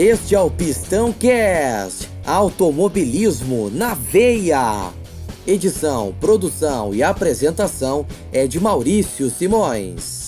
Este 0.00 0.34
é 0.34 0.40
o 0.40 0.50
Pistão 0.50 1.12
Cast, 1.12 2.08
automobilismo 2.24 3.68
na 3.68 3.92
veia. 3.92 4.90
Edição, 5.46 6.14
produção 6.18 6.94
e 6.94 7.02
apresentação 7.02 8.06
é 8.32 8.46
de 8.46 8.58
Maurício 8.58 9.28
Simões. 9.28 10.19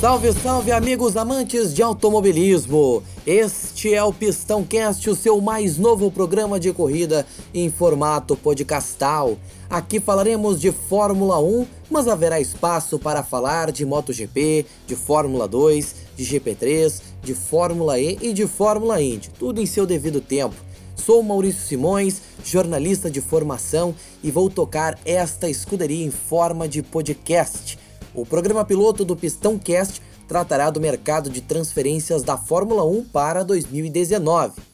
Salve, 0.00 0.32
salve 0.32 0.72
amigos 0.72 1.14
amantes 1.14 1.74
de 1.74 1.82
automobilismo! 1.82 3.02
Este 3.26 3.92
é 3.92 4.02
o 4.02 4.14
Pistão 4.14 4.64
Cast, 4.64 5.10
o 5.10 5.14
seu 5.14 5.38
mais 5.42 5.76
novo 5.76 6.10
programa 6.10 6.58
de 6.58 6.72
corrida 6.72 7.26
em 7.52 7.70
formato 7.70 8.34
podcastal. 8.34 9.36
Aqui 9.68 10.00
falaremos 10.00 10.58
de 10.58 10.72
Fórmula 10.72 11.38
1, 11.38 11.66
mas 11.90 12.08
haverá 12.08 12.40
espaço 12.40 12.98
para 12.98 13.22
falar 13.22 13.70
de 13.70 13.84
MotoGP, 13.84 14.64
de 14.86 14.96
Fórmula 14.96 15.46
2, 15.46 15.94
de 16.16 16.24
GP3, 16.24 17.02
de 17.22 17.34
Fórmula 17.34 18.00
E 18.00 18.16
e 18.22 18.32
de 18.32 18.46
Fórmula 18.46 19.02
Indy, 19.02 19.28
tudo 19.38 19.60
em 19.60 19.66
seu 19.66 19.84
devido 19.84 20.22
tempo. 20.22 20.56
Sou 20.96 21.22
Maurício 21.22 21.60
Simões, 21.60 22.22
jornalista 22.42 23.10
de 23.10 23.20
formação 23.20 23.94
e 24.22 24.30
vou 24.30 24.48
tocar 24.48 24.98
esta 25.04 25.46
escuderia 25.50 26.06
em 26.06 26.10
forma 26.10 26.66
de 26.66 26.82
podcast. 26.82 27.79
O 28.14 28.26
programa 28.26 28.64
piloto 28.64 29.04
do 29.04 29.16
Pistão 29.16 29.58
Cast 29.58 30.02
tratará 30.26 30.70
do 30.70 30.80
mercado 30.80 31.30
de 31.30 31.40
transferências 31.40 32.22
da 32.22 32.36
Fórmula 32.36 32.84
1 32.84 33.04
para 33.04 33.42
2019 33.42 34.70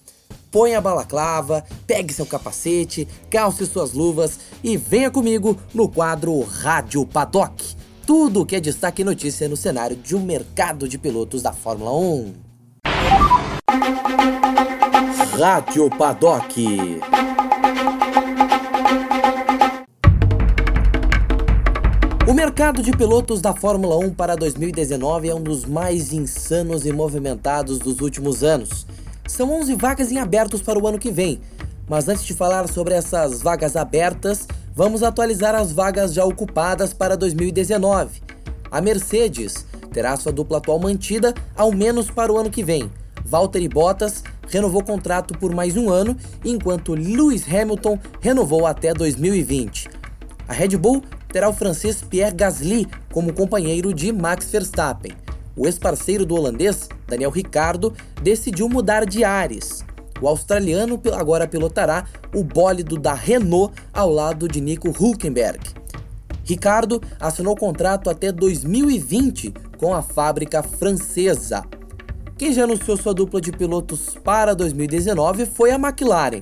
põe 0.56 0.74
a 0.74 0.80
balaclava, 0.80 1.62
pegue 1.86 2.14
seu 2.14 2.24
capacete, 2.24 3.06
calce 3.28 3.66
suas 3.66 3.92
luvas 3.92 4.40
e 4.64 4.74
venha 4.74 5.10
comigo 5.10 5.54
no 5.74 5.86
quadro 5.86 6.40
Rádio 6.40 7.04
Paddock. 7.04 7.76
Tudo 8.06 8.40
o 8.40 8.46
que 8.46 8.56
é 8.56 8.60
destaque 8.60 9.02
e 9.02 9.04
notícia 9.04 9.50
no 9.50 9.56
cenário 9.56 9.96
de 9.96 10.16
um 10.16 10.22
mercado 10.22 10.88
de 10.88 10.96
pilotos 10.96 11.42
da 11.42 11.52
Fórmula 11.52 11.92
1. 11.92 12.32
Rádio 15.38 15.90
Paddock. 15.90 17.00
Mercado 22.58 22.82
de 22.82 22.90
pilotos 22.90 23.42
da 23.42 23.52
Fórmula 23.52 23.98
1 23.98 24.14
para 24.14 24.34
2019 24.34 25.28
é 25.28 25.34
um 25.34 25.42
dos 25.42 25.66
mais 25.66 26.10
insanos 26.14 26.86
e 26.86 26.90
movimentados 26.90 27.78
dos 27.78 28.00
últimos 28.00 28.42
anos. 28.42 28.86
São 29.28 29.52
11 29.60 29.74
vagas 29.74 30.10
em 30.10 30.18
abertos 30.18 30.62
para 30.62 30.78
o 30.78 30.88
ano 30.88 30.98
que 30.98 31.10
vem. 31.10 31.38
Mas 31.86 32.08
antes 32.08 32.24
de 32.24 32.32
falar 32.32 32.66
sobre 32.66 32.94
essas 32.94 33.42
vagas 33.42 33.76
abertas, 33.76 34.48
vamos 34.74 35.02
atualizar 35.02 35.54
as 35.54 35.70
vagas 35.70 36.14
já 36.14 36.24
ocupadas 36.24 36.94
para 36.94 37.14
2019. 37.14 38.22
A 38.70 38.80
Mercedes 38.80 39.66
terá 39.92 40.16
sua 40.16 40.32
dupla 40.32 40.56
atual 40.56 40.78
mantida 40.78 41.34
ao 41.54 41.70
menos 41.70 42.10
para 42.10 42.32
o 42.32 42.38
ano 42.38 42.48
que 42.48 42.64
vem. 42.64 42.90
Valtteri 43.22 43.68
Bottas 43.68 44.24
renovou 44.48 44.82
contrato 44.82 45.38
por 45.38 45.54
mais 45.54 45.76
um 45.76 45.90
ano, 45.90 46.16
enquanto 46.42 46.94
Lewis 46.94 47.44
Hamilton 47.46 47.98
renovou 48.18 48.66
até 48.66 48.94
2020. 48.94 49.90
A 50.48 50.54
Red 50.54 50.78
Bull 50.78 51.02
terá 51.36 51.50
o 51.50 51.52
francês 51.52 52.00
Pierre 52.00 52.34
Gasly 52.34 52.88
como 53.12 53.30
companheiro 53.30 53.92
de 53.92 54.10
Max 54.10 54.48
Verstappen 54.50 55.12
o 55.54 55.66
ex-parceiro 55.66 56.24
do 56.24 56.34
holandês, 56.34 56.88
Daniel 57.06 57.30
Ricardo, 57.30 57.92
decidiu 58.22 58.70
mudar 58.70 59.04
de 59.04 59.22
ares. 59.22 59.84
O 60.18 60.28
australiano 60.28 60.98
agora 61.14 61.46
pilotará 61.46 62.06
o 62.34 62.42
bólido 62.42 62.98
da 62.98 63.12
Renault 63.12 63.74
ao 63.92 64.10
lado 64.10 64.48
de 64.48 64.62
Nico 64.62 64.88
Hulkenberg. 64.88 65.60
Ricardo 66.42 67.02
assinou 67.20 67.54
contrato 67.54 68.08
até 68.08 68.32
2020 68.32 69.52
com 69.76 69.92
a 69.92 70.00
fábrica 70.00 70.62
francesa. 70.62 71.64
Quem 72.38 72.52
já 72.52 72.64
anunciou 72.64 72.96
sua 72.96 73.12
dupla 73.12 73.42
de 73.42 73.52
pilotos 73.52 74.16
para 74.24 74.54
2019 74.54 75.44
foi 75.44 75.70
a 75.70 75.76
McLaren. 75.76 76.40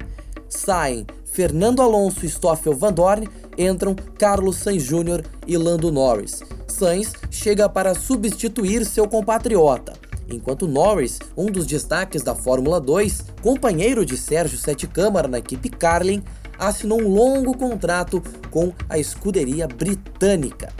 Saem 0.49 1.04
Fernando 1.25 1.83
Alonso 1.83 2.25
e 2.25 2.28
Stoffel 2.28 2.77
Van 2.77 2.93
Dorn, 2.93 3.28
entram 3.59 3.94
Carlos 4.19 4.56
Sainz 4.56 4.84
Jr. 4.84 5.22
e 5.47 5.56
Lando 5.56 5.92
Norris. 5.92 6.42
Sainz 6.69 7.12
chega 7.31 7.69
para 7.69 7.94
substituir 7.94 8.84
seu 8.84 9.09
compatriota, 9.09 9.92
enquanto 10.28 10.66
Norris, 10.66 11.19
um 11.37 11.47
dos 11.47 11.66
destaques 11.66 12.22
da 12.22 12.34
Fórmula 12.34 12.81
2, 12.81 13.25
companheiro 13.42 14.04
de 14.04 14.16
Sérgio 14.16 14.59
Sete 14.59 14.87
Câmara 14.87 15.28
na 15.28 15.38
equipe 15.38 15.69
Carlin, 15.69 16.22
assinou 16.59 17.00
um 17.00 17.09
longo 17.09 17.56
contrato 17.56 18.22
com 18.50 18.72
a 18.88 18.98
escuderia 18.98 19.66
britânica. 19.66 20.72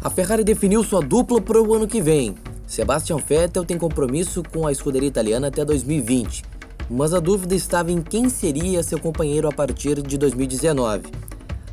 A 0.00 0.08
Ferrari 0.10 0.44
definiu 0.44 0.84
sua 0.84 1.00
dupla 1.00 1.40
para 1.40 1.60
o 1.60 1.74
ano 1.74 1.86
que 1.86 2.00
vem. 2.00 2.36
Sebastian 2.66 3.16
Vettel 3.16 3.64
tem 3.64 3.78
compromisso 3.78 4.42
com 4.52 4.66
a 4.66 4.72
escuderia 4.72 5.08
italiana 5.08 5.48
até 5.48 5.64
2020, 5.64 6.44
mas 6.88 7.12
a 7.12 7.18
dúvida 7.18 7.54
estava 7.54 7.90
em 7.90 8.00
quem 8.00 8.28
seria 8.28 8.82
seu 8.82 8.98
companheiro 9.00 9.48
a 9.48 9.52
partir 9.52 10.00
de 10.02 10.16
2019. 10.16 11.27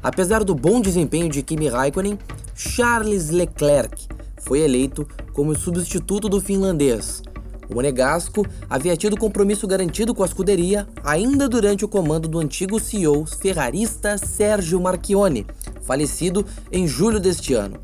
Apesar 0.06 0.44
do 0.44 0.54
bom 0.54 0.80
desempenho 0.80 1.28
de 1.28 1.42
Kimi 1.42 1.68
Raikkonen, 1.68 2.20
Charles 2.54 3.32
Leclerc 3.32 4.08
foi 4.38 4.60
eleito 4.60 5.04
como 5.34 5.58
substituto 5.58 6.30
do 6.30 6.40
finlandês. 6.40 7.24
O 7.68 7.74
monegasco 7.74 8.46
havia 8.70 8.96
tido 8.96 9.18
compromisso 9.18 9.66
garantido 9.66 10.14
com 10.14 10.22
a 10.22 10.28
escuderia 10.28 10.88
ainda 11.04 11.50
durante 11.50 11.84
o 11.84 11.88
comando 11.88 12.28
do 12.28 12.38
antigo 12.38 12.80
CEO 12.80 13.26
ferrarista 13.26 14.16
Sergio 14.16 14.80
Marchionne, 14.80 15.48
falecido 15.82 16.46
em 16.72 16.88
julho 16.88 17.20
deste 17.20 17.56
ano. 17.56 17.80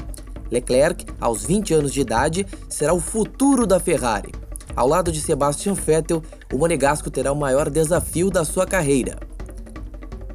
Leclerc, 0.52 1.04
aos 1.20 1.44
20 1.44 1.74
anos 1.74 1.92
de 1.92 2.02
idade, 2.02 2.46
será 2.70 2.94
o 2.94 3.00
futuro 3.00 3.66
da 3.66 3.80
Ferrari. 3.80 4.32
Ao 4.76 4.88
lado 4.88 5.12
de 5.12 5.20
Sebastian 5.20 5.74
Vettel, 5.74 6.22
o 6.54 6.58
monegasco 6.60 7.10
terá 7.10 7.32
o 7.32 7.36
maior 7.36 7.68
desafio 7.68 8.30
da 8.30 8.46
sua 8.46 8.68
carreira. 8.68 9.18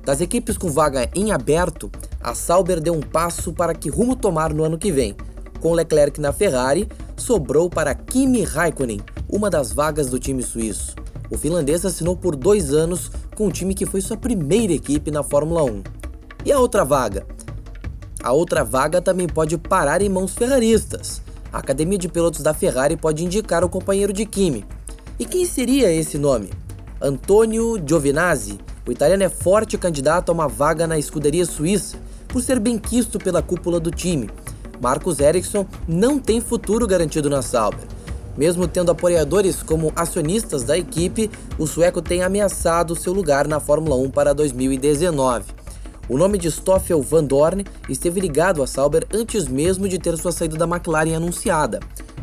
Das 0.07 0.21
equipes 0.21 0.57
com 0.57 0.71
vaga 0.71 1.11
em 1.17 1.33
aberto, 1.33 1.91
a 2.21 2.33
Sauber 2.33 2.81
deu 2.81 2.95
um 2.95 3.01
passo 3.01 3.53
para 3.53 3.75
que 3.75 3.91
rumo 3.91 4.15
tomar 4.15 4.55
no 4.55 4.63
ano 4.63 4.79
que 4.79 4.93
vem. 4.93 5.17
Com 5.61 5.73
Leclerc 5.73 6.21
na 6.21 6.33
Ferrari, 6.33 6.89
sobrou 7.17 7.69
para 7.69 7.93
Kimi 7.93 8.45
Raikkonen, 8.45 9.01
uma 9.29 9.51
das 9.51 9.73
vagas 9.73 10.09
do 10.09 10.17
time 10.17 10.45
suíço. 10.45 10.95
O 11.29 11.37
finlandês 11.37 11.85
assinou 11.85 12.17
por 12.17 12.37
dois 12.37 12.73
anos 12.73 13.11
com 13.35 13.49
um 13.49 13.51
time 13.51 13.75
que 13.75 13.85
foi 13.85 14.01
sua 14.01 14.17
primeira 14.17 14.73
equipe 14.73 15.11
na 15.11 15.25
Fórmula 15.25 15.65
1. 15.65 15.83
E 16.45 16.53
a 16.53 16.61
outra 16.61 16.85
vaga? 16.85 17.27
A 18.23 18.31
outra 18.31 18.63
vaga 18.63 19.03
também 19.03 19.27
pode 19.27 19.59
parar 19.59 20.01
em 20.01 20.09
mãos 20.09 20.37
ferraristas. 20.37 21.21
A 21.53 21.59
academia 21.59 21.99
de 21.99 22.09
pilotos 22.09 22.43
da 22.43 22.55
Ferrari 22.55 22.97
pode 22.97 23.25
indicar 23.25 23.65
o 23.65 23.69
companheiro 23.69 24.13
de 24.13 24.25
Kimi. 24.25 24.65
E 25.19 25.25
quem 25.25 25.45
seria 25.45 25.91
esse 25.91 26.17
nome? 26.17 26.51
Antonio 27.01 27.77
Giovinazzi. 27.87 28.59
O 28.87 28.91
italiano 28.91 29.23
é 29.23 29.29
forte 29.29 29.77
candidato 29.77 30.31
a 30.31 30.33
uma 30.33 30.49
vaga 30.49 30.87
na 30.87 30.99
escuderia 30.99 31.45
suíça 31.45 31.99
por 32.27 32.43
ser 32.43 32.59
bem 32.59 32.79
quisto 32.79 33.19
pela 33.19 33.43
cúpula 33.43 33.79
do 33.79 33.91
time. 33.91 34.31
Marcos 34.81 35.21
Ericsson 35.21 35.67
não 35.87 36.19
tem 36.19 36.41
futuro 36.41 36.87
garantido 36.87 37.29
na 37.29 37.43
Sauber. 37.43 37.85
Mesmo 38.37 38.67
tendo 38.67 38.91
apoiadores 38.91 39.63
como 39.63 39.93
acionistas 39.95 40.63
da 40.63 40.77
equipe, 40.77 41.31
o 41.59 41.67
sueco 41.67 42.01
tem 42.01 42.23
ameaçado 42.23 42.97
seu 42.97 43.13
lugar 43.13 43.47
na 43.47 43.61
Fórmula 43.61 43.97
1 43.97 44.11
para 44.11 44.35
2019. 44.35 45.45
O 46.09 46.17
nome 46.17 46.39
de 46.39 46.51
Stoffel 46.51 47.03
Van 47.03 47.25
Dorn 47.25 47.65
esteve 47.89 48.21
ligado 48.21 48.63
à 48.63 48.67
Sauber 48.67 49.07
antes 49.13 49.49
mesmo 49.49 49.87
de 49.89 49.99
ter 49.99 50.17
sua 50.17 50.33
saída 50.33 50.57
da 50.57 50.67
McLaren 50.67 51.17
anunciada, 51.17 51.81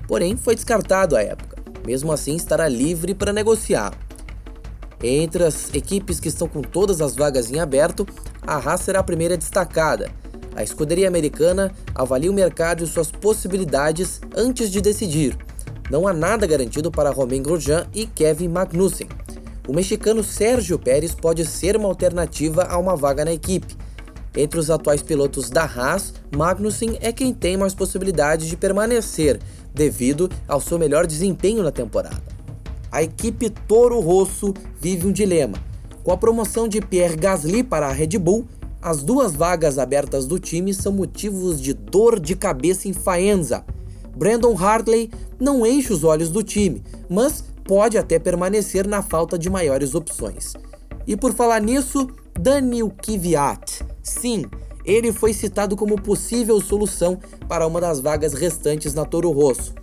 porém 0.07 0.35
foi 0.35 0.55
descartado 0.55 1.15
à 1.15 1.21
época. 1.21 1.61
Mesmo 1.85 2.11
assim, 2.11 2.35
estará 2.35 2.67
livre 2.67 3.13
para 3.13 3.33
negociar. 3.33 3.91
Entre 5.03 5.43
as 5.43 5.73
equipes 5.73 6.17
que 6.17 6.29
estão 6.29 6.47
com 6.47 6.61
todas 6.61 7.01
as 7.01 7.13
vagas 7.13 7.51
em 7.51 7.59
aberto, 7.59 8.07
a 8.41 8.55
Haas 8.55 8.79
será 8.81 8.99
a 8.99 9.03
primeira 9.03 9.35
destacada. 9.35 10.09
A 10.55 10.63
escuderia 10.63 11.09
americana 11.09 11.73
avalia 11.93 12.31
o 12.31 12.33
mercado 12.33 12.83
e 12.83 12.87
suas 12.87 13.11
possibilidades 13.11 14.21
antes 14.33 14.71
de 14.71 14.79
decidir. 14.79 15.37
Não 15.91 16.07
há 16.07 16.13
nada 16.13 16.47
garantido 16.47 16.89
para 16.89 17.09
Romain 17.09 17.43
Grosjean 17.43 17.85
e 17.93 18.05
Kevin 18.05 18.47
Magnussen. 18.47 19.09
O 19.67 19.73
mexicano 19.73 20.23
Sérgio 20.23 20.79
Pérez 20.79 21.13
pode 21.13 21.45
ser 21.45 21.75
uma 21.75 21.89
alternativa 21.89 22.63
a 22.63 22.77
uma 22.77 22.95
vaga 22.95 23.25
na 23.25 23.33
equipe. 23.33 23.75
Entre 24.35 24.57
os 24.57 24.69
atuais 24.69 25.01
pilotos 25.01 25.49
da 25.49 25.63
Haas, 25.63 26.13
Magnussen 26.33 26.97
é 27.01 27.11
quem 27.11 27.33
tem 27.33 27.57
mais 27.57 27.75
possibilidades 27.75 28.47
de 28.47 28.55
permanecer, 28.55 29.39
devido 29.73 30.29
ao 30.47 30.61
seu 30.61 30.79
melhor 30.79 31.05
desempenho 31.05 31.61
na 31.61 31.71
temporada. 31.71 32.32
A 32.93 33.01
equipe 33.01 33.49
Toro 33.49 33.99
Rosso 33.99 34.53
vive 34.79 35.07
um 35.07 35.11
dilema 35.11 35.57
com 36.03 36.11
a 36.11 36.17
promoção 36.17 36.67
de 36.67 36.81
Pierre 36.81 37.15
Gasly 37.15 37.63
para 37.63 37.87
a 37.87 37.91
Red 37.91 38.19
Bull, 38.19 38.45
as 38.81 39.01
duas 39.01 39.33
vagas 39.33 39.79
abertas 39.79 40.25
do 40.25 40.37
time 40.37 40.73
são 40.73 40.91
motivos 40.91 41.61
de 41.61 41.73
dor 41.73 42.19
de 42.19 42.35
cabeça 42.35 42.89
em 42.89 42.93
Faenza. 42.93 43.63
Brandon 44.15 44.55
Hartley 44.55 45.09
não 45.39 45.65
enche 45.65 45.93
os 45.93 46.03
olhos 46.03 46.29
do 46.29 46.43
time, 46.43 46.83
mas 47.09 47.43
pode 47.63 47.97
até 47.97 48.19
permanecer 48.19 48.85
na 48.85 49.01
falta 49.01 49.39
de 49.39 49.49
maiores 49.49 49.95
opções. 49.95 50.53
E 51.07 51.15
por 51.15 51.33
falar 51.33 51.61
nisso, 51.61 52.09
Daniel 52.37 52.91
Kvyat. 52.91 53.85
Sim, 54.03 54.43
ele 54.83 55.13
foi 55.13 55.33
citado 55.33 55.77
como 55.77 55.99
possível 55.99 56.59
solução 56.59 57.17
para 57.47 57.65
uma 57.65 57.79
das 57.79 58.01
vagas 58.01 58.33
restantes 58.33 58.93
na 58.93 59.05
Toro 59.05 59.31
Rosso. 59.31 59.73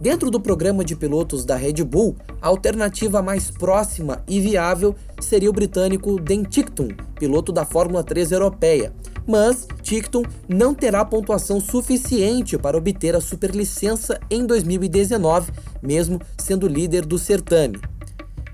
Dentro 0.00 0.30
do 0.30 0.38
programa 0.38 0.84
de 0.84 0.94
pilotos 0.94 1.44
da 1.44 1.56
Red 1.56 1.82
Bull, 1.82 2.14
a 2.40 2.46
alternativa 2.46 3.20
mais 3.20 3.50
próxima 3.50 4.22
e 4.28 4.40
viável 4.40 4.94
seria 5.20 5.50
o 5.50 5.52
britânico 5.52 6.20
Dan 6.20 6.44
Tickton, 6.44 6.88
piloto 7.18 7.50
da 7.50 7.64
Fórmula 7.64 8.04
3 8.04 8.30
europeia. 8.30 8.92
Mas 9.26 9.66
Tickton 9.82 10.22
não 10.48 10.72
terá 10.72 11.04
pontuação 11.04 11.60
suficiente 11.60 12.56
para 12.56 12.78
obter 12.78 13.16
a 13.16 13.20
superlicença 13.20 14.20
em 14.30 14.46
2019, 14.46 15.50
mesmo 15.82 16.20
sendo 16.38 16.68
líder 16.68 17.04
do 17.04 17.18
certame. 17.18 17.80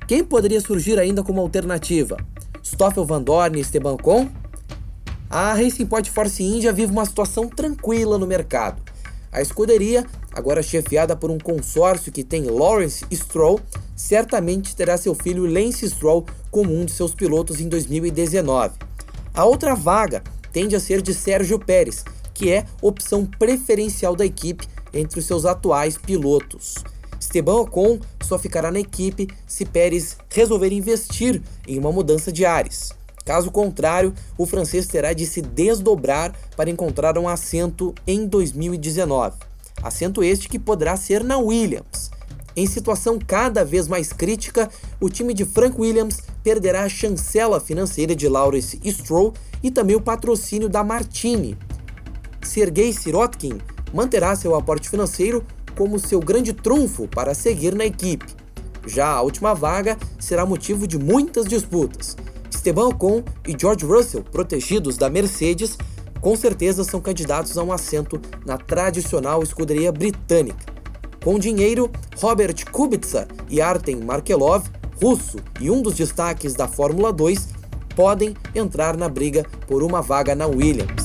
Quem 0.08 0.24
poderia 0.24 0.62
surgir 0.62 0.98
ainda 0.98 1.22
como 1.22 1.42
alternativa? 1.42 2.16
Stoffel 2.62 3.04
Van 3.04 3.22
Dorn 3.22 3.58
e 3.58 3.60
Esteban 3.60 3.98
Con? 3.98 4.28
A 5.28 5.52
Racing 5.52 5.86
Point 5.86 6.10
Force 6.10 6.42
India 6.42 6.72
vive 6.72 6.90
uma 6.90 7.04
situação 7.04 7.48
tranquila 7.48 8.16
no 8.16 8.26
mercado. 8.26 8.82
A 9.34 9.42
escuderia, 9.42 10.06
agora 10.34 10.62
chefiada 10.62 11.14
por 11.14 11.30
um 11.30 11.38
consórcio 11.38 12.12
que 12.12 12.24
tem 12.24 12.44
Lawrence 12.44 13.04
Stroll, 13.12 13.60
certamente 13.94 14.74
terá 14.74 14.96
seu 14.98 15.14
filho 15.14 15.46
Lance 15.46 15.88
Stroll 15.88 16.26
como 16.50 16.74
um 16.74 16.84
de 16.84 16.92
seus 16.92 17.14
pilotos 17.14 17.60
em 17.60 17.68
2019. 17.68 18.74
A 19.32 19.44
outra 19.44 19.74
vaga 19.74 20.22
tende 20.52 20.74
a 20.74 20.80
ser 20.80 21.00
de 21.00 21.14
Sérgio 21.14 21.58
Pérez, 21.58 22.04
que 22.34 22.50
é 22.50 22.64
opção 22.82 23.24
preferencial 23.24 24.16
da 24.16 24.26
equipe 24.26 24.66
entre 24.92 25.20
os 25.20 25.26
seus 25.26 25.44
atuais 25.44 25.96
pilotos. 25.96 26.74
Esteban 27.18 27.54
Ocon 27.54 27.98
só 28.22 28.38
ficará 28.38 28.70
na 28.70 28.80
equipe 28.80 29.28
se 29.46 29.64
Pérez 29.64 30.16
resolver 30.28 30.72
investir 30.72 31.40
em 31.66 31.78
uma 31.78 31.90
mudança 31.90 32.30
de 32.32 32.44
ares. 32.44 32.90
Caso 33.24 33.50
contrário, 33.50 34.12
o 34.36 34.44
francês 34.44 34.86
terá 34.86 35.12
de 35.12 35.24
se 35.24 35.40
desdobrar 35.40 36.34
para 36.56 36.68
encontrar 36.68 37.16
um 37.16 37.26
assento 37.26 37.94
em 38.06 38.26
2019. 38.26 39.53
Assento 39.84 40.24
este 40.24 40.48
que 40.48 40.58
poderá 40.58 40.96
ser 40.96 41.22
na 41.22 41.36
Williams. 41.36 42.10
Em 42.56 42.66
situação 42.66 43.18
cada 43.18 43.62
vez 43.66 43.86
mais 43.86 44.14
crítica, 44.14 44.70
o 44.98 45.10
time 45.10 45.34
de 45.34 45.44
Frank 45.44 45.78
Williams 45.78 46.22
perderá 46.42 46.84
a 46.84 46.88
chancela 46.88 47.60
financeira 47.60 48.16
de 48.16 48.26
Lawrence 48.26 48.80
Stroll 48.82 49.34
e 49.62 49.70
também 49.70 49.94
o 49.94 50.00
patrocínio 50.00 50.70
da 50.70 50.82
Martini. 50.82 51.58
Sergei 52.42 52.94
Sirotkin 52.94 53.60
manterá 53.92 54.34
seu 54.34 54.54
aporte 54.54 54.88
financeiro 54.88 55.44
como 55.76 55.98
seu 55.98 56.18
grande 56.18 56.54
trunfo 56.54 57.06
para 57.06 57.34
seguir 57.34 57.74
na 57.74 57.84
equipe. 57.84 58.34
Já 58.86 59.08
a 59.08 59.20
última 59.20 59.54
vaga 59.54 59.98
será 60.18 60.46
motivo 60.46 60.86
de 60.86 60.98
muitas 60.98 61.44
disputas. 61.44 62.16
Esteban 62.50 62.86
Ocon 62.86 63.22
e 63.46 63.54
George 63.58 63.84
Russell, 63.84 64.22
protegidos 64.22 64.96
da 64.96 65.10
Mercedes, 65.10 65.76
com 66.24 66.34
certeza 66.34 66.82
são 66.84 67.02
candidatos 67.02 67.58
a 67.58 67.62
um 67.62 67.70
assento 67.70 68.18
na 68.46 68.56
tradicional 68.56 69.42
escuderia 69.42 69.92
britânica. 69.92 70.72
Com 71.22 71.38
dinheiro, 71.38 71.90
Robert 72.16 72.54
Kubica 72.72 73.28
e 73.50 73.60
Artem 73.60 73.96
Markelov, 73.96 74.66
russo 75.02 75.36
e 75.60 75.70
um 75.70 75.82
dos 75.82 75.92
destaques 75.92 76.54
da 76.54 76.66
Fórmula 76.66 77.12
2, 77.12 77.48
podem 77.94 78.34
entrar 78.54 78.96
na 78.96 79.06
briga 79.06 79.44
por 79.66 79.82
uma 79.82 80.00
vaga 80.00 80.34
na 80.34 80.46
Williams. 80.46 81.03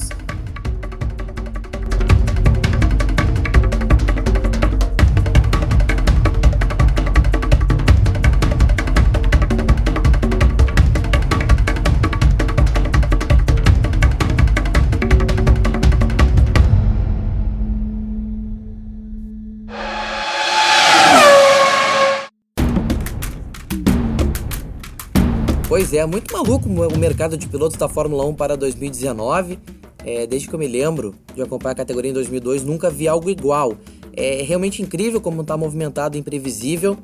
Pois 25.89 25.97
é, 26.00 26.06
muito 26.06 26.31
maluco 26.31 26.69
o 26.69 27.00
mercado 27.00 27.36
de 27.36 27.47
pilotos 27.47 27.75
da 27.75 27.89
Fórmula 27.89 28.24
1 28.24 28.36
para 28.36 28.56
2019. 28.56 29.57
É, 30.06 30.27
desde 30.27 30.47
que 30.47 30.53
eu 30.53 30.59
me 30.59 30.68
lembro 30.68 31.15
de 31.33 31.41
acompanhar 31.41 31.71
a 31.71 31.77
categoria 31.77 32.12
em 32.12 32.13
2002, 32.13 32.63
nunca 32.63 32.91
vi 32.91 33.07
algo 33.07 33.27
igual. 33.27 33.75
É 34.13 34.44
realmente 34.44 34.83
incrível 34.83 35.19
como 35.19 35.41
está 35.41 35.57
movimentado 35.57 36.15
e 36.15 36.19
imprevisível. 36.19 36.95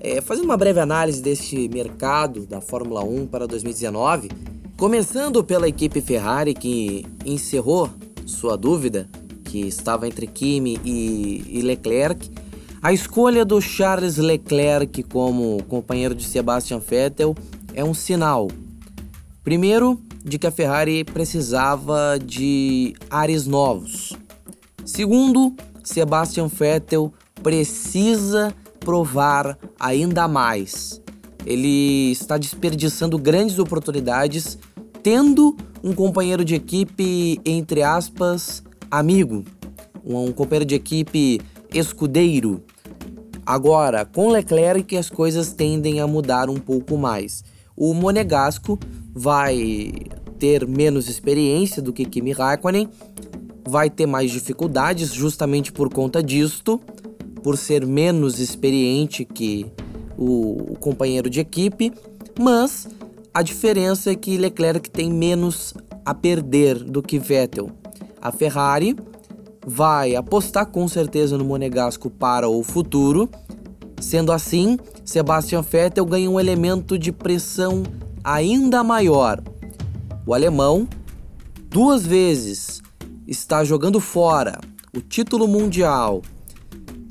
É, 0.00 0.20
fazendo 0.20 0.46
uma 0.46 0.56
breve 0.56 0.80
análise 0.80 1.22
deste 1.22 1.68
mercado 1.68 2.46
da 2.46 2.60
Fórmula 2.60 3.04
1 3.04 3.28
para 3.28 3.46
2019, 3.46 4.28
começando 4.76 5.44
pela 5.44 5.68
equipe 5.68 6.00
Ferrari 6.00 6.52
que 6.52 7.06
encerrou 7.24 7.88
sua 8.26 8.56
dúvida, 8.56 9.08
que 9.44 9.60
estava 9.60 10.08
entre 10.08 10.26
Kimi 10.26 10.80
e, 10.84 11.44
e 11.48 11.62
Leclerc. 11.62 12.28
A 12.82 12.92
escolha 12.92 13.44
do 13.44 13.60
Charles 13.60 14.16
Leclerc 14.16 15.04
como 15.04 15.62
companheiro 15.68 16.14
de 16.14 16.24
Sebastian 16.24 16.80
Vettel 16.80 17.36
é 17.76 17.84
um 17.84 17.94
sinal. 17.94 18.48
Primeiro, 19.44 20.00
de 20.24 20.38
que 20.38 20.46
a 20.46 20.50
Ferrari 20.50 21.04
precisava 21.04 22.18
de 22.18 22.94
ares 23.08 23.46
novos. 23.46 24.14
Segundo, 24.84 25.54
Sebastian 25.84 26.48
Vettel 26.48 27.12
precisa 27.42 28.52
provar 28.80 29.56
ainda 29.78 30.26
mais. 30.26 31.00
Ele 31.44 32.10
está 32.10 32.38
desperdiçando 32.38 33.18
grandes 33.18 33.58
oportunidades 33.58 34.58
tendo 35.02 35.56
um 35.84 35.92
companheiro 35.92 36.44
de 36.44 36.56
equipe, 36.56 37.40
entre 37.44 37.82
aspas, 37.82 38.64
amigo, 38.90 39.44
um 40.04 40.32
companheiro 40.32 40.64
de 40.64 40.74
equipe 40.74 41.40
escudeiro. 41.72 42.64
Agora, 43.44 44.04
com 44.04 44.28
Leclerc 44.28 44.96
as 44.96 45.08
coisas 45.08 45.52
tendem 45.52 46.00
a 46.00 46.06
mudar 46.06 46.50
um 46.50 46.56
pouco 46.56 46.96
mais 46.96 47.44
o 47.76 47.92
Monegasco 47.92 48.78
vai 49.12 49.92
ter 50.38 50.66
menos 50.66 51.08
experiência 51.08 51.82
do 51.82 51.92
que 51.92 52.04
Kimi 52.04 52.32
Raikkonen, 52.32 52.88
vai 53.66 53.90
ter 53.90 54.06
mais 54.06 54.30
dificuldades 54.30 55.12
justamente 55.12 55.72
por 55.72 55.92
conta 55.92 56.22
disto, 56.22 56.80
por 57.42 57.56
ser 57.56 57.86
menos 57.86 58.40
experiente 58.40 59.24
que 59.24 59.66
o, 60.16 60.72
o 60.72 60.78
companheiro 60.78 61.28
de 61.28 61.40
equipe, 61.40 61.92
mas 62.38 62.88
a 63.32 63.42
diferença 63.42 64.10
é 64.10 64.14
que 64.14 64.38
Leclerc 64.38 64.88
tem 64.90 65.12
menos 65.12 65.74
a 66.04 66.14
perder 66.14 66.82
do 66.82 67.02
que 67.02 67.18
Vettel. 67.18 67.70
A 68.20 68.32
Ferrari 68.32 68.96
vai 69.66 70.14
apostar 70.14 70.66
com 70.66 70.86
certeza 70.88 71.36
no 71.36 71.44
Monegasco 71.44 72.08
para 72.08 72.48
o 72.48 72.62
futuro 72.62 73.28
Sendo 74.00 74.32
assim, 74.32 74.78
Sebastian 75.04 75.62
Vettel 75.62 76.04
ganha 76.04 76.30
um 76.30 76.38
elemento 76.38 76.98
de 76.98 77.10
pressão 77.10 77.82
ainda 78.22 78.84
maior. 78.84 79.42
O 80.26 80.34
alemão, 80.34 80.88
duas 81.68 82.04
vezes, 82.04 82.82
está 83.26 83.64
jogando 83.64 84.00
fora 84.00 84.58
o 84.96 85.00
título 85.00 85.46
mundial, 85.46 86.22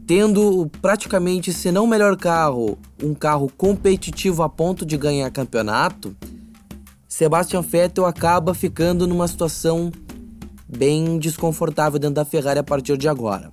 tendo 0.07 0.69
praticamente, 0.81 1.53
se 1.53 1.71
não 1.71 1.85
o 1.85 1.87
melhor 1.87 2.17
carro, 2.17 2.77
um 3.01 3.13
carro 3.13 3.51
competitivo 3.55 4.41
a 4.43 4.49
ponto 4.49 4.85
de 4.85 4.97
ganhar 4.97 5.29
campeonato. 5.31 6.15
Sebastian 7.07 7.61
Vettel 7.61 8.05
acaba 8.05 8.53
ficando 8.53 9.07
numa 9.07 9.27
situação 9.27 9.91
bem 10.67 11.17
desconfortável 11.19 11.99
dentro 11.99 12.15
da 12.15 12.25
Ferrari 12.25 12.59
a 12.59 12.63
partir 12.63 12.97
de 12.97 13.07
agora. 13.07 13.51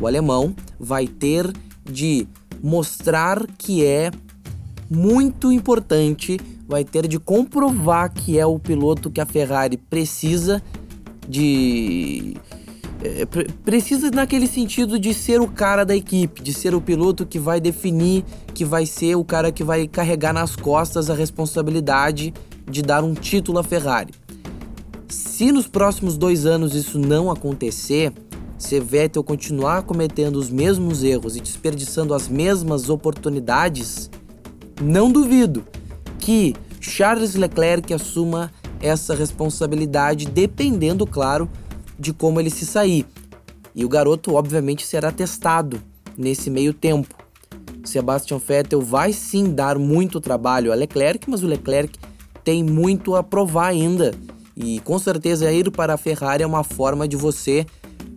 O 0.00 0.06
alemão 0.06 0.54
vai 0.78 1.06
ter 1.06 1.52
de 1.84 2.26
mostrar 2.62 3.44
que 3.58 3.84
é 3.84 4.10
muito 4.88 5.50
importante, 5.50 6.38
vai 6.68 6.84
ter 6.84 7.08
de 7.08 7.18
comprovar 7.18 8.12
que 8.12 8.38
é 8.38 8.46
o 8.46 8.58
piloto 8.58 9.10
que 9.10 9.20
a 9.20 9.26
Ferrari 9.26 9.76
precisa 9.76 10.62
de 11.28 12.36
é, 13.02 13.26
precisa 13.64 14.10
naquele 14.10 14.46
sentido 14.46 14.98
de 14.98 15.12
ser 15.12 15.40
o 15.40 15.48
cara 15.48 15.84
da 15.84 15.96
equipe, 15.96 16.40
de 16.40 16.52
ser 16.52 16.74
o 16.74 16.80
piloto 16.80 17.26
que 17.26 17.38
vai 17.38 17.60
definir, 17.60 18.24
que 18.54 18.64
vai 18.64 18.86
ser 18.86 19.16
o 19.16 19.24
cara 19.24 19.50
que 19.50 19.64
vai 19.64 19.88
carregar 19.88 20.32
nas 20.32 20.54
costas 20.54 21.10
a 21.10 21.14
responsabilidade 21.14 22.32
de 22.70 22.80
dar 22.80 23.02
um 23.02 23.14
título 23.14 23.58
à 23.58 23.64
Ferrari. 23.64 24.14
Se 25.08 25.50
nos 25.50 25.66
próximos 25.66 26.16
dois 26.16 26.46
anos 26.46 26.74
isso 26.74 26.98
não 26.98 27.30
acontecer, 27.30 28.12
se 28.62 28.78
Vettel 28.78 29.24
continuar 29.24 29.82
cometendo 29.82 30.36
os 30.36 30.48
mesmos 30.48 31.02
erros 31.02 31.36
e 31.36 31.40
desperdiçando 31.40 32.14
as 32.14 32.28
mesmas 32.28 32.88
oportunidades, 32.88 34.08
não 34.80 35.10
duvido 35.10 35.64
que 36.20 36.54
Charles 36.80 37.34
Leclerc 37.34 37.92
assuma 37.92 38.52
essa 38.80 39.16
responsabilidade, 39.16 40.26
dependendo, 40.26 41.04
claro, 41.04 41.50
de 41.98 42.12
como 42.12 42.38
ele 42.38 42.50
se 42.50 42.64
sair. 42.64 43.04
E 43.74 43.84
o 43.84 43.88
garoto, 43.88 44.36
obviamente, 44.36 44.86
será 44.86 45.10
testado 45.10 45.82
nesse 46.16 46.48
meio 46.48 46.72
tempo. 46.72 47.16
Sebastian 47.84 48.38
Vettel 48.38 48.80
vai 48.80 49.12
sim 49.12 49.52
dar 49.52 49.76
muito 49.76 50.20
trabalho 50.20 50.70
a 50.70 50.76
Leclerc, 50.76 51.28
mas 51.28 51.42
o 51.42 51.48
Leclerc 51.48 51.98
tem 52.44 52.62
muito 52.62 53.16
a 53.16 53.24
provar 53.24 53.66
ainda 53.66 54.12
E 54.56 54.78
com 54.80 55.00
certeza 55.00 55.50
ir 55.50 55.68
para 55.72 55.94
a 55.94 55.96
Ferrari 55.96 56.44
é 56.44 56.46
uma 56.46 56.62
forma 56.62 57.08
de 57.08 57.16
você 57.16 57.66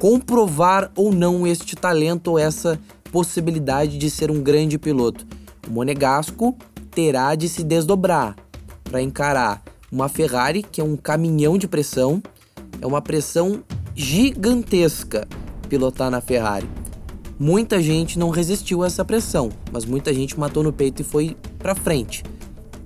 comprovar 0.05 0.91
ou 0.95 1.11
não 1.11 1.47
este 1.47 1.75
talento 1.75 2.27
ou 2.27 2.37
essa 2.37 2.79
possibilidade 3.11 3.97
de 3.97 4.07
ser 4.07 4.29
um 4.29 4.39
grande 4.39 4.77
piloto. 4.77 5.25
O 5.67 5.71
Monegasco 5.71 6.55
terá 6.91 7.33
de 7.33 7.49
se 7.49 7.63
desdobrar 7.63 8.35
para 8.83 9.01
encarar 9.01 9.63
uma 9.91 10.07
Ferrari 10.07 10.61
que 10.61 10.79
é 10.79 10.83
um 10.83 10.95
caminhão 10.95 11.57
de 11.57 11.67
pressão, 11.67 12.21
é 12.79 12.85
uma 12.85 13.01
pressão 13.01 13.63
gigantesca 13.95 15.27
pilotar 15.67 16.11
na 16.11 16.21
Ferrari. 16.21 16.69
Muita 17.39 17.81
gente 17.81 18.19
não 18.19 18.29
resistiu 18.29 18.83
a 18.83 18.85
essa 18.85 19.03
pressão, 19.03 19.49
mas 19.71 19.85
muita 19.85 20.13
gente 20.13 20.39
matou 20.39 20.61
no 20.61 20.71
peito 20.71 21.01
e 21.01 21.03
foi 21.03 21.35
para 21.57 21.73
frente. 21.73 22.23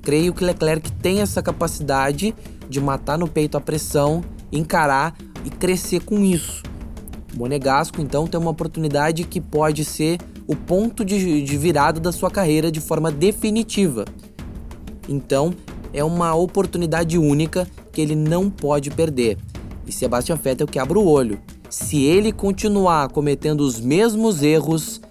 Creio 0.01 0.33
que 0.33 0.45
Leclerc 0.45 0.89
tem 0.93 1.19
essa 1.19 1.43
capacidade 1.43 2.33
de 2.69 2.79
matar 2.79 3.17
no 3.17 3.27
peito 3.27 3.57
a 3.57 3.61
pressão, 3.61 4.23
encarar 4.53 5.13
e 5.43 5.49
crescer 5.49 5.99
com 5.99 6.23
isso. 6.23 6.68
Monegasco 7.35 8.01
então 8.01 8.27
tem 8.27 8.39
uma 8.39 8.51
oportunidade 8.51 9.23
que 9.23 9.39
pode 9.39 9.85
ser 9.85 10.19
o 10.47 10.55
ponto 10.55 11.05
de, 11.05 11.41
de 11.43 11.57
virada 11.57 11.99
da 11.99 12.11
sua 12.11 12.31
carreira 12.31 12.71
de 12.71 12.79
forma 12.79 13.11
definitiva. 13.11 14.05
Então 15.07 15.53
é 15.93 16.03
uma 16.03 16.35
oportunidade 16.35 17.17
única 17.17 17.67
que 17.91 18.01
ele 18.01 18.15
não 18.15 18.49
pode 18.49 18.89
perder. 18.91 19.37
E 19.85 19.91
Sebastian 19.91 20.35
Vettel 20.35 20.67
que 20.67 20.79
abre 20.79 20.97
o 20.97 21.05
olho. 21.05 21.39
Se 21.69 22.03
ele 22.03 22.31
continuar 22.31 23.09
cometendo 23.09 23.61
os 23.61 23.79
mesmos 23.79 24.41
erros, 24.41 25.01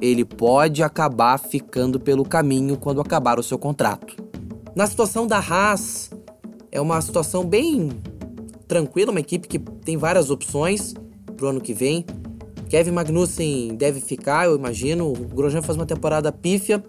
ele 0.00 0.24
pode 0.24 0.82
acabar 0.82 1.38
ficando 1.38 2.00
pelo 2.00 2.24
caminho 2.24 2.76
quando 2.76 3.00
acabar 3.00 3.38
o 3.38 3.42
seu 3.42 3.58
contrato. 3.58 4.16
Na 4.74 4.86
situação 4.86 5.26
da 5.26 5.38
Haas, 5.38 6.10
é 6.70 6.80
uma 6.80 7.00
situação 7.00 7.44
bem 7.44 7.90
tranquila, 8.68 9.10
uma 9.10 9.20
equipe 9.20 9.48
que 9.48 9.58
tem 9.58 9.96
várias 9.96 10.30
opções 10.30 10.94
para 11.36 11.46
o 11.46 11.48
ano 11.50 11.60
que 11.60 11.74
vem. 11.74 12.04
Kevin 12.68 12.92
Magnussen 12.92 13.76
deve 13.76 14.00
ficar, 14.00 14.46
eu 14.46 14.56
imagino. 14.56 15.12
O 15.12 15.14
Grosjean 15.14 15.62
faz 15.62 15.76
uma 15.76 15.86
temporada 15.86 16.32
pífia. 16.32 16.82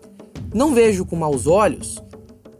Não 0.53 0.73
vejo 0.73 1.05
com 1.05 1.15
maus 1.15 1.45
olhos 1.45 2.01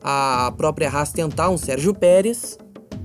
a 0.02 0.54
própria 0.56 0.90
Haas 0.90 1.12
tentar 1.12 1.50
um 1.50 1.58
Sérgio 1.58 1.94
Pérez, 1.94 2.58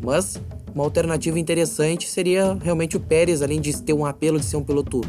mas 0.02 0.40
uma 0.74 0.84
alternativa 0.84 1.38
interessante 1.38 2.08
seria 2.08 2.56
realmente 2.62 2.96
o 2.96 3.00
Pérez, 3.00 3.42
além 3.42 3.60
de 3.60 3.76
ter 3.82 3.92
um 3.92 4.06
apelo 4.06 4.38
de 4.38 4.44
ser 4.44 4.56
um 4.56 4.62
piloto 4.62 5.00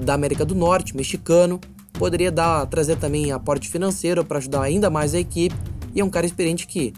da 0.00 0.14
América 0.14 0.44
do 0.44 0.54
Norte, 0.54 0.96
mexicano, 0.96 1.60
poderia 1.92 2.30
dar 2.30 2.66
trazer 2.66 2.96
também 2.96 3.32
aporte 3.32 3.68
financeiro 3.68 4.24
para 4.24 4.38
ajudar 4.38 4.62
ainda 4.62 4.90
mais 4.90 5.14
a 5.14 5.18
equipe. 5.18 5.54
E 5.94 6.00
é 6.00 6.04
um 6.04 6.10
cara 6.10 6.26
experiente 6.26 6.66
que 6.66 6.92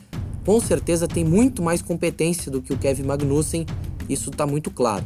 com 0.45 0.61
certeza 0.61 1.07
tem 1.07 1.25
muito 1.25 1.63
mais 1.63 1.83
competência 1.83 2.51
do 2.51 2.63
que 2.63 2.73
o 2.73 2.79
Kevin 2.79 3.05
Magnussen, 3.05 3.67
isso 4.09 4.31
está 4.31 4.47
muito 4.47 4.71
claro. 4.71 5.05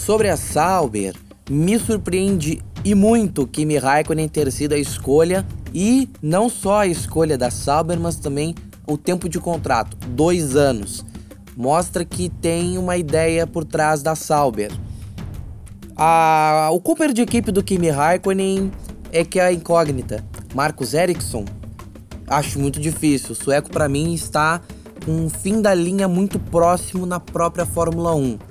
Sobre 0.00 0.30
a 0.30 0.36
Sauber, 0.36 1.14
me 1.50 1.78
surpreende 1.78 2.62
e 2.82 2.94
muito 2.94 3.46
Kimi 3.46 3.76
Raikkonen 3.76 4.28
ter 4.28 4.50
sido 4.50 4.72
a 4.72 4.78
escolha 4.78 5.46
e 5.74 6.08
não 6.22 6.48
só 6.48 6.80
a 6.80 6.86
escolha 6.86 7.36
da 7.36 7.50
Sauber, 7.50 8.00
mas 8.00 8.16
também 8.16 8.54
o 8.86 8.96
tempo 8.96 9.28
de 9.28 9.38
contrato, 9.38 9.98
dois 10.08 10.56
anos 10.56 11.04
mostra 11.54 12.02
que 12.02 12.30
tem 12.30 12.78
uma 12.78 12.96
ideia 12.96 13.46
por 13.46 13.62
trás 13.62 14.02
da 14.02 14.14
Sauber. 14.14 14.72
A, 15.94 16.70
o 16.72 16.80
Cooper 16.80 17.12
de 17.12 17.20
equipe 17.20 17.52
do 17.52 17.62
Kimi 17.62 17.90
Raikkonen 17.90 18.72
é 19.12 19.22
que 19.22 19.38
é 19.38 19.44
a 19.44 19.52
incógnita. 19.52 20.24
Marcos 20.54 20.94
Ericsson, 20.94 21.44
acho 22.26 22.58
muito 22.58 22.80
difícil. 22.80 23.32
O 23.32 23.34
sueco 23.34 23.68
para 23.68 23.86
mim 23.86 24.14
está 24.14 24.62
com 25.04 25.26
o 25.26 25.28
fim 25.28 25.60
da 25.60 25.74
linha 25.74 26.08
muito 26.08 26.38
próximo 26.38 27.04
na 27.04 27.20
própria 27.20 27.66
Fórmula 27.66 28.14
1. 28.14 28.49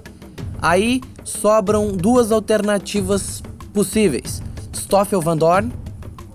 Aí 0.61 1.01
sobram 1.23 1.91
duas 1.91 2.31
alternativas 2.31 3.41
possíveis. 3.73 4.41
Stoffel 4.73 5.21
Van 5.21 5.37
Dorn, 5.37 5.71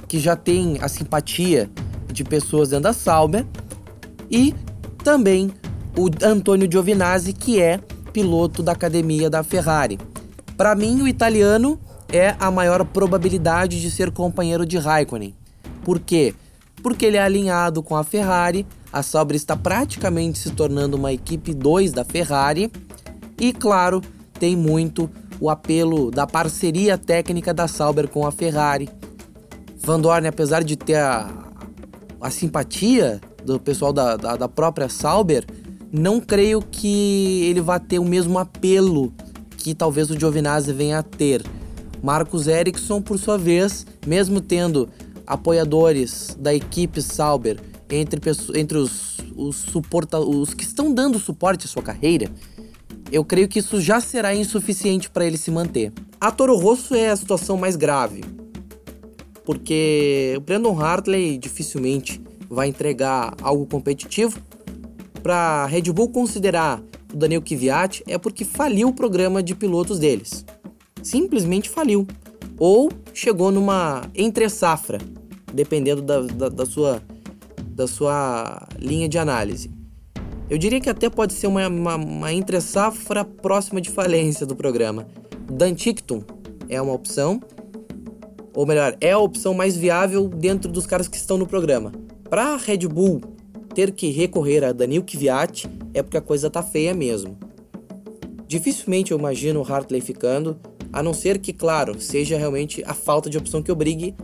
que 0.08 0.18
já 0.18 0.36
tem 0.36 0.78
a 0.80 0.88
simpatia 0.88 1.70
de 2.12 2.24
pessoas 2.24 2.68
dentro 2.68 2.84
da 2.84 2.92
Sauber, 2.92 3.44
e 4.30 4.54
também 5.02 5.52
o 5.96 6.08
Antonio 6.24 6.70
Giovinazzi, 6.70 7.32
que 7.32 7.60
é 7.60 7.78
piloto 8.12 8.62
da 8.62 8.72
academia 8.72 9.28
da 9.28 9.42
Ferrari. 9.42 9.98
Para 10.56 10.74
mim, 10.74 11.02
o 11.02 11.08
italiano 11.08 11.78
é 12.12 12.36
a 12.38 12.50
maior 12.50 12.84
probabilidade 12.84 13.80
de 13.80 13.90
ser 13.90 14.12
companheiro 14.12 14.64
de 14.64 14.78
Raikkonen. 14.78 15.34
Por 15.84 15.98
quê? 15.98 16.34
Porque 16.82 17.06
ele 17.06 17.16
é 17.16 17.22
alinhado 17.22 17.82
com 17.82 17.96
a 17.96 18.04
Ferrari, 18.04 18.64
a 18.92 19.02
Sauber 19.02 19.34
está 19.34 19.56
praticamente 19.56 20.38
se 20.38 20.52
tornando 20.52 20.96
uma 20.96 21.12
equipe 21.12 21.52
2 21.52 21.92
da 21.92 22.04
Ferrari 22.04 22.70
e, 23.38 23.52
claro, 23.52 24.00
tem 24.38 24.56
muito 24.56 25.10
o 25.40 25.50
apelo 25.50 26.10
da 26.10 26.26
parceria 26.26 26.96
técnica 26.96 27.52
da 27.52 27.66
Sauber 27.66 28.08
com 28.08 28.26
a 28.26 28.32
Ferrari. 28.32 28.88
Van 29.78 30.00
Dorn, 30.00 30.26
apesar 30.26 30.62
de 30.62 30.76
ter 30.76 30.96
a, 30.96 31.30
a 32.20 32.30
simpatia 32.30 33.20
do 33.44 33.60
pessoal 33.60 33.92
da, 33.92 34.16
da, 34.16 34.36
da 34.36 34.48
própria 34.48 34.88
Sauber, 34.88 35.44
não 35.92 36.20
creio 36.20 36.60
que 36.60 37.44
ele 37.44 37.60
vá 37.60 37.78
ter 37.78 37.98
o 37.98 38.04
mesmo 38.04 38.38
apelo 38.38 39.12
que 39.58 39.74
talvez 39.74 40.10
o 40.10 40.18
Giovinazzi 40.18 40.72
venha 40.72 40.98
a 40.98 41.02
ter. 41.02 41.42
Marcos 42.02 42.46
Ericsson, 42.46 43.00
por 43.00 43.18
sua 43.18 43.38
vez, 43.38 43.86
mesmo 44.06 44.40
tendo 44.40 44.88
apoiadores 45.26 46.36
da 46.38 46.54
equipe 46.54 47.00
Sauber 47.00 47.58
entre, 47.88 48.20
entre 48.54 48.78
os, 48.78 49.18
os, 49.36 49.56
suporta, 49.56 50.18
os 50.18 50.52
que 50.52 50.64
estão 50.64 50.92
dando 50.92 51.18
suporte 51.18 51.66
à 51.66 51.68
sua 51.68 51.82
carreira, 51.82 52.30
eu 53.14 53.24
creio 53.24 53.46
que 53.46 53.60
isso 53.60 53.80
já 53.80 54.00
será 54.00 54.34
insuficiente 54.34 55.08
para 55.08 55.24
ele 55.24 55.36
se 55.36 55.48
manter. 55.48 55.92
A 56.20 56.32
Toro 56.32 56.56
Rosso 56.56 56.96
é 56.96 57.10
a 57.10 57.16
situação 57.16 57.56
mais 57.56 57.76
grave, 57.76 58.24
porque 59.44 60.34
o 60.36 60.40
Brandon 60.40 60.76
Hartley 60.80 61.38
dificilmente 61.38 62.20
vai 62.50 62.66
entregar 62.68 63.34
algo 63.40 63.66
competitivo 63.66 64.40
para 65.22 65.64
Red 65.66 65.92
Bull 65.92 66.08
considerar 66.08 66.82
o 67.12 67.16
Daniel 67.16 67.40
Kvyat 67.40 68.02
é 68.08 68.18
porque 68.18 68.44
faliu 68.44 68.88
o 68.88 68.92
programa 68.92 69.40
de 69.40 69.54
pilotos 69.54 70.00
deles. 70.00 70.44
Simplesmente 71.00 71.70
faliu. 71.70 72.08
Ou 72.58 72.90
chegou 73.12 73.52
numa 73.52 74.10
entre-safra, 74.14 74.98
dependendo 75.52 76.02
da, 76.02 76.20
da, 76.22 76.48
da, 76.48 76.66
sua, 76.66 77.00
da 77.64 77.86
sua 77.86 78.66
linha 78.78 79.08
de 79.08 79.16
análise. 79.16 79.70
Eu 80.54 80.58
diria 80.58 80.80
que 80.80 80.88
até 80.88 81.10
pode 81.10 81.32
ser 81.32 81.48
uma, 81.48 81.66
uma, 81.66 81.96
uma 81.96 82.32
entre-safra 82.32 83.24
próxima 83.24 83.80
de 83.80 83.90
falência 83.90 84.46
do 84.46 84.54
programa. 84.54 85.04
Dan 85.50 85.74
Tickton 85.74 86.22
é 86.68 86.80
uma 86.80 86.92
opção, 86.92 87.40
ou 88.54 88.64
melhor, 88.64 88.96
é 89.00 89.10
a 89.10 89.18
opção 89.18 89.52
mais 89.52 89.76
viável 89.76 90.28
dentro 90.28 90.70
dos 90.70 90.86
caras 90.86 91.08
que 91.08 91.16
estão 91.16 91.36
no 91.36 91.44
programa. 91.44 91.90
Para 92.30 92.54
Red 92.54 92.86
Bull 92.86 93.20
ter 93.74 93.90
que 93.90 94.12
recorrer 94.12 94.62
a 94.62 94.70
Daniel 94.70 95.02
Kvyat 95.02 95.68
é 95.92 96.04
porque 96.04 96.18
a 96.18 96.22
coisa 96.22 96.48
tá 96.48 96.62
feia 96.62 96.94
mesmo. 96.94 97.36
Dificilmente 98.46 99.10
eu 99.10 99.18
imagino 99.18 99.60
o 99.60 99.64
Hartley 99.64 100.00
ficando, 100.00 100.56
a 100.92 101.02
não 101.02 101.12
ser 101.12 101.38
que, 101.38 101.52
claro, 101.52 102.00
seja 102.00 102.38
realmente 102.38 102.80
a 102.86 102.94
falta 102.94 103.28
de 103.28 103.36
opção 103.36 103.60
que 103.60 103.72
obrigue 103.72 104.14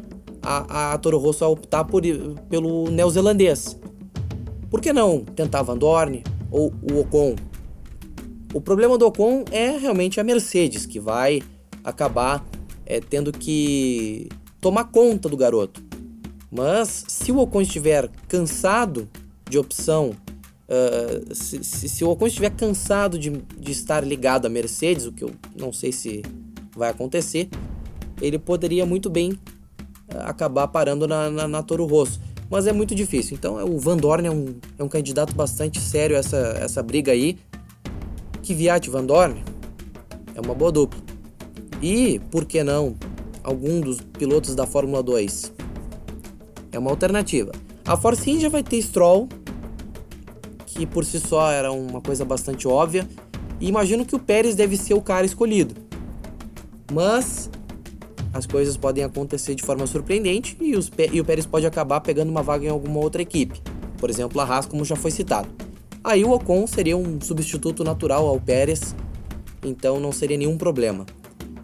a, 0.41 0.93
a 0.93 0.99
Toro 0.99 1.19
Rosso 1.19 1.45
a 1.45 1.49
optar 1.49 1.83
por, 1.83 2.03
pelo 2.49 2.89
neozelandês. 2.89 3.80
Por 4.71 4.81
que 4.81 4.93
não 4.93 5.25
tentar 5.25 5.63
Van 5.63 5.77
Dorn 5.77 6.23
ou 6.51 6.73
o 6.91 7.01
Ocon? 7.01 7.35
O 8.55 8.61
problema 8.61 8.97
do 8.97 9.07
Ocon 9.07 9.45
é 9.51 9.77
realmente 9.77 10.21
a 10.21 10.25
Mercedes, 10.25 10.87
que 10.87 11.01
vai 11.01 11.43
acabar 11.85 12.45
é, 12.87 13.01
tendo 13.01 13.33
que 13.33 14.29
tomar 14.61 14.85
conta 14.85 15.29
do 15.29 15.37
garoto. 15.37 15.83
Mas 16.51 17.05
se 17.09 17.31
o 17.31 17.39
Ocon 17.39 17.63
estiver 17.63 18.09
cansado 18.29 19.09
de 19.49 19.59
opção, 19.59 20.11
uh, 20.69 21.35
se, 21.35 21.63
se, 21.63 21.89
se, 21.89 22.05
o 22.05 22.11
Ocon 22.11 22.27
estiver 22.27 22.51
cansado 22.51 23.19
de, 23.19 23.31
de 23.31 23.73
estar 23.73 24.05
ligado 24.05 24.47
à 24.47 24.49
Mercedes, 24.49 25.07
o 25.07 25.13
que 25.13 25.25
eu 25.25 25.31
não 25.57 25.73
sei 25.73 25.93
se 25.93 26.23
vai 26.77 26.91
acontecer, 26.91 27.49
ele 28.21 28.39
poderia 28.39 28.85
muito 28.85 29.09
bem 29.09 29.33
uh, 29.33 29.39
acabar 30.25 30.67
parando 30.69 31.07
na, 31.07 31.31
na, 31.31 31.49
na, 31.49 31.63
Toro 31.63 31.87
Rosso. 31.87 32.21
Mas 32.51 32.67
é 32.67 32.73
muito 32.73 32.95
difícil. 32.95 33.37
Então 33.37 33.65
o 33.65 33.79
Van 33.79 33.97
Dorn 33.97 34.27
é 34.27 34.31
um, 34.31 34.57
é 34.77 34.83
um 34.83 34.89
candidato 34.89 35.35
bastante 35.35 35.81
sério 35.81 36.17
essa, 36.17 36.37
essa 36.61 36.83
briga 36.83 37.13
aí. 37.13 37.39
Kvyat 38.43 38.89
e 38.89 38.91
Van 38.91 39.05
Dorn 39.05 39.43
é 40.35 40.41
uma 40.41 40.55
boa 40.55 40.73
dupla. 40.73 41.01
E, 41.81 42.21
por 42.31 42.45
que 42.45 42.63
não, 42.63 42.95
algum 43.43 43.81
dos 43.81 44.01
pilotos 44.01 44.55
da 44.55 44.67
Fórmula 44.67 45.03
2? 45.03 45.53
É 46.73 46.79
uma 46.79 46.91
alternativa. 46.91 47.53
A 47.87 47.97
Force 47.97 48.29
India 48.31 48.51
vai 48.51 48.63
ter 48.63 48.83
Stroll, 48.83 49.29
que 50.67 50.85
por 50.85 51.05
si 51.05 51.19
só 51.19 51.51
era 51.51 51.73
uma 51.73 52.01
coisa 52.01 52.25
bastante 52.25 52.69
óbvia, 52.69 53.09
e 53.59 53.69
imagino 53.69 54.05
que 54.05 54.15
o 54.15 54.19
Pérez 54.19 54.55
deve 54.55 54.77
ser 54.77 54.95
o 54.95 55.01
cara 55.01 55.25
escolhido. 55.25 55.75
Mas 56.93 57.51
as 58.33 58.47
coisas 58.47 58.77
podem 58.77 59.05
acontecer 59.05 59.55
de 59.55 59.63
forma 59.63 59.87
surpreendente 59.87 60.57
e, 60.61 60.77
os, 60.77 60.91
e 61.13 61.21
o 61.21 61.25
Pérez 61.25 61.47
pode 61.47 61.67
acabar 61.67 62.01
pegando 62.01 62.31
uma 62.31 62.43
vaga 62.43 62.67
em 62.67 62.69
alguma 62.69 63.01
outra 63.01 63.21
equipe, 63.23 63.61
por 63.99 64.09
exemplo, 64.11 64.41
a 64.41 64.45
Haas, 64.45 64.67
como 64.67 64.85
já 64.85 64.97
foi 64.97 65.11
citado. 65.11 65.49
aí 66.03 66.25
o 66.25 66.31
Ocon 66.31 66.67
seria 66.67 66.97
um 66.97 67.21
substituto 67.21 67.83
natural 67.83 68.27
ao 68.27 68.41
Pérez, 68.41 68.95
então 69.65 69.99
não 70.01 70.13
seria 70.13 70.37
nenhum 70.37 70.57
problema. 70.57 71.07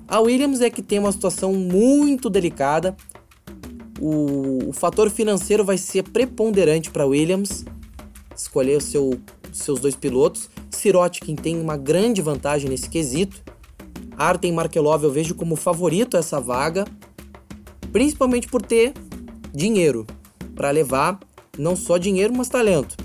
A 0.08 0.20
Williams 0.20 0.60
é 0.60 0.70
que 0.70 0.82
tem 0.82 0.98
uma 0.98 1.10
situação 1.10 1.52
muito 1.52 2.30
delicada. 2.30 2.96
O, 4.00 4.68
o 4.68 4.72
fator 4.72 5.10
financeiro 5.10 5.64
vai 5.64 5.76
ser 5.76 6.04
preponderante 6.04 6.90
para 6.90 7.02
a 7.02 7.06
Williams 7.06 7.64
escolher 8.36 8.80
seu, 8.80 9.18
seus 9.52 9.80
dois 9.80 9.96
pilotos. 9.96 10.48
Sirotkin 10.70 11.34
tem 11.34 11.60
uma 11.60 11.76
grande 11.76 12.20
vantagem 12.22 12.68
nesse 12.68 12.88
quesito. 12.88 13.42
Artem 14.16 14.52
Markelov 14.52 15.04
eu 15.04 15.10
vejo 15.10 15.34
como 15.34 15.56
favorito 15.56 16.16
essa 16.16 16.40
vaga, 16.40 16.84
principalmente 17.92 18.48
por 18.48 18.62
ter 18.62 18.94
dinheiro 19.52 20.06
para 20.54 20.70
levar 20.70 21.18
não 21.58 21.76
só 21.76 21.98
dinheiro, 21.98 22.34
mas 22.34 22.48
talento. 22.48 22.96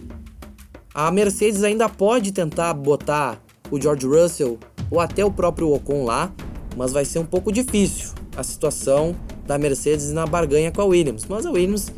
A 0.93 1.09
Mercedes 1.11 1.63
ainda 1.63 1.87
pode 1.87 2.31
tentar 2.31 2.73
botar 2.73 3.41
o 3.69 3.79
George 3.79 4.05
Russell 4.05 4.59
ou 4.89 4.99
até 4.99 5.23
o 5.23 5.31
próprio 5.31 5.73
Ocon 5.73 6.03
lá, 6.03 6.31
mas 6.75 6.91
vai 6.91 7.05
ser 7.05 7.19
um 7.19 7.25
pouco 7.25 7.51
difícil 7.51 8.09
a 8.35 8.43
situação 8.43 9.15
da 9.45 9.57
Mercedes 9.57 10.11
na 10.11 10.25
barganha 10.25 10.71
com 10.71 10.81
a 10.81 10.85
Williams. 10.85 11.25
Mas 11.27 11.45
a 11.45 11.51
Williams 11.51 11.91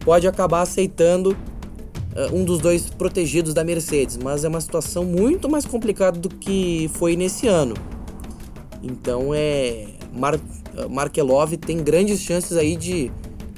pode 0.00 0.26
acabar 0.26 0.62
aceitando 0.62 1.32
uh, 1.32 2.34
um 2.34 2.44
dos 2.44 2.60
dois 2.60 2.88
protegidos 2.88 3.52
da 3.52 3.62
Mercedes, 3.64 4.16
mas 4.16 4.44
é 4.44 4.48
uma 4.48 4.60
situação 4.60 5.04
muito 5.04 5.48
mais 5.48 5.64
complicada 5.66 6.18
do 6.18 6.28
que 6.28 6.90
foi 6.94 7.16
nesse 7.16 7.46
ano. 7.46 7.74
Então 8.82 9.34
é 9.34 9.86
Mar 10.12 10.38
Markelov 10.88 11.56
tem 11.56 11.78
grandes 11.78 12.20
chances 12.20 12.56
aí 12.56 12.76
de 12.76 13.10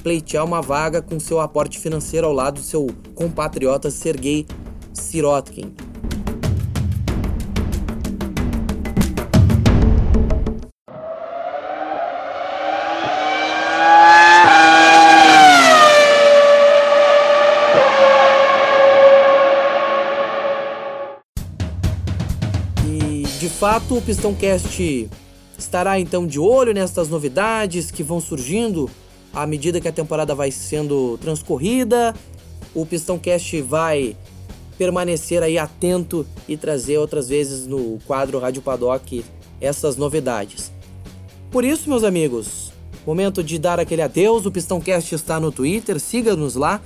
pleitear 0.02 0.44
uma 0.44 0.62
vaga 0.62 1.02
com 1.02 1.20
seu 1.20 1.40
aporte 1.40 1.78
financeiro 1.78 2.26
ao 2.26 2.32
lado 2.32 2.54
do 2.54 2.62
seu 2.62 2.86
compatriota 3.14 3.90
Sergei 3.90 4.46
Sirotkin. 4.92 5.74
Fato 23.60 23.98
o 23.98 24.00
Pistão 24.00 24.34
Cast 24.34 25.10
estará 25.58 26.00
então 26.00 26.26
de 26.26 26.40
olho 26.40 26.72
nestas 26.72 27.10
novidades 27.10 27.90
que 27.90 28.02
vão 28.02 28.18
surgindo 28.18 28.88
à 29.34 29.46
medida 29.46 29.78
que 29.78 29.86
a 29.86 29.92
temporada 29.92 30.34
vai 30.34 30.50
sendo 30.50 31.18
transcorrida. 31.18 32.14
O 32.74 32.86
Pistão 32.86 33.18
Cast 33.18 33.60
vai 33.60 34.16
permanecer 34.78 35.42
aí 35.42 35.58
atento 35.58 36.26
e 36.48 36.56
trazer 36.56 36.96
outras 36.96 37.28
vezes 37.28 37.66
no 37.66 37.98
quadro 38.06 38.38
Rádio 38.38 38.62
Paddock 38.62 39.22
essas 39.60 39.94
novidades. 39.94 40.72
Por 41.50 41.62
isso, 41.62 41.86
meus 41.86 42.02
amigos, 42.02 42.72
momento 43.06 43.44
de 43.44 43.58
dar 43.58 43.78
aquele 43.78 44.00
adeus. 44.00 44.46
O 44.46 44.50
Pistãocast 44.50 45.14
está 45.14 45.38
no 45.38 45.52
Twitter, 45.52 46.00
siga-nos 46.00 46.54
lá, 46.54 46.80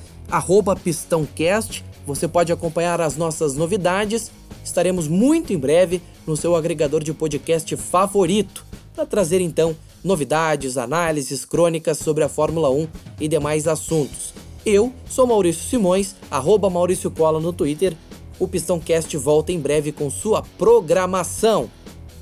PistãoCast. 0.82 1.84
Você 2.04 2.26
pode 2.26 2.52
acompanhar 2.52 3.00
as 3.00 3.16
nossas 3.16 3.54
novidades. 3.54 4.32
Estaremos 4.64 5.06
muito 5.06 5.52
em 5.52 5.58
breve 5.58 6.00
no 6.26 6.36
seu 6.36 6.56
agregador 6.56 7.04
de 7.04 7.12
podcast 7.12 7.76
favorito 7.76 8.64
para 8.94 9.04
trazer 9.04 9.40
então 9.40 9.76
novidades, 10.02 10.76
análises, 10.76 11.44
crônicas 11.44 11.98
sobre 11.98 12.24
a 12.24 12.28
Fórmula 12.28 12.70
1 12.70 12.88
e 13.20 13.28
demais 13.28 13.68
assuntos. 13.68 14.32
Eu 14.64 14.92
sou 15.08 15.26
Maurício 15.26 15.62
Simões, 15.62 16.16
arroba 16.30 16.70
Maurício 16.70 17.10
Cola 17.10 17.38
no 17.38 17.52
Twitter. 17.52 17.94
O 18.38 18.48
Pistão 18.48 18.80
Cast 18.80 19.14
volta 19.16 19.52
em 19.52 19.60
breve 19.60 19.92
com 19.92 20.08
sua 20.10 20.42
programação. 20.56 21.70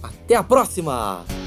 Até 0.02 0.34
a 0.34 0.42
próxima! 0.42 1.41